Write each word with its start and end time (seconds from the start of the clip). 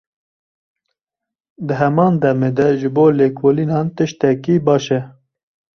Di 1.67 1.73
heman 1.81 2.13
demê 2.21 2.49
de 2.57 2.67
ji 2.79 2.89
bo 2.95 3.05
lêkolînan 3.17 3.87
tiştekî 3.95 4.55
baş 4.65 4.85
e. 4.99 4.99